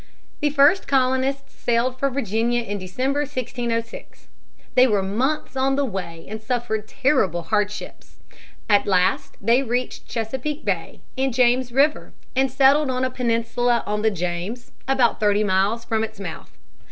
The 0.39 0.49
first 0.49 0.87
colonists 0.87 1.53
sailed 1.53 1.99
for 1.99 2.09
Virginia 2.09 2.63
in 2.63 2.79
December, 2.79 3.19
1606. 3.19 4.29
They 4.73 4.87
were 4.87 5.03
months 5.03 5.55
on 5.55 5.75
the 5.75 5.85
way 5.85 6.25
and 6.27 6.41
suffered 6.41 6.87
terrible 6.87 7.43
hardships. 7.43 8.15
At 8.67 8.87
last 8.87 9.37
they 9.39 9.61
reached 9.61 10.07
Chesapeake 10.07 10.65
Bay 10.65 11.01
and 11.19 11.31
James 11.31 11.71
River 11.71 12.13
and 12.35 12.49
settled 12.51 12.89
on 12.89 13.03
a 13.05 13.11
peninsula 13.11 13.83
on 13.85 14.01
the 14.01 14.09
James, 14.09 14.71
about 14.87 15.19
thirty 15.19 15.43
miles 15.43 15.85
from 15.85 16.03
its 16.03 16.19
mouth. 16.19 16.57